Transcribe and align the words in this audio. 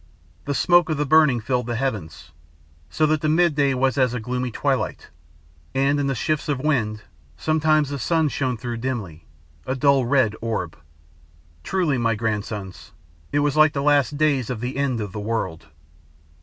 The 0.45 0.55
smoke 0.55 0.89
of 0.89 0.97
the 0.97 1.05
burning 1.05 1.39
filled 1.39 1.67
the 1.67 1.75
heavens, 1.75 2.31
so 2.89 3.05
that 3.05 3.21
the 3.21 3.29
midday 3.29 3.75
was 3.75 3.99
as 3.99 4.15
a 4.15 4.19
gloomy 4.19 4.49
twilight, 4.49 5.11
and, 5.75 5.99
in 5.99 6.07
the 6.07 6.15
shifts 6.15 6.49
of 6.49 6.57
wind, 6.59 7.03
sometimes 7.37 7.89
the 7.89 7.99
sun 7.99 8.27
shone 8.27 8.57
through 8.57 8.77
dimly, 8.77 9.27
a 9.67 9.75
dull 9.75 10.07
red 10.07 10.35
orb. 10.41 10.75
Truly, 11.63 11.99
my 11.99 12.15
grandsons, 12.15 12.93
it 13.31 13.41
was 13.45 13.55
like 13.55 13.73
the 13.73 13.83
last 13.83 14.17
days 14.17 14.49
of 14.49 14.59
the 14.59 14.75
end 14.75 14.99
of 14.99 15.11
the 15.11 15.19
world. 15.19 15.67